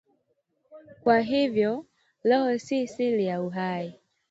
Kwa 1.03 1.19
hivyo, 1.19 1.85
roho 2.23 2.51
ni 2.51 2.59
siri 2.87 3.25
ya 3.25 3.41
uhai 3.41 3.99